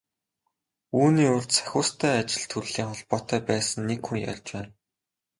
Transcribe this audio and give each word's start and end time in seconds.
Үүний 0.99 1.29
урьд 1.35 1.49
Сахиустай 1.57 2.13
ажил 2.21 2.45
төрлийн 2.51 2.89
холбоотой 2.91 3.39
байсан 3.49 3.79
нэг 3.89 3.99
хүн 4.05 4.17
ярьж 4.31 4.47
байна. 4.53 4.71